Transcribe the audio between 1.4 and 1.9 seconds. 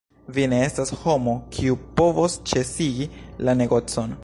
kiu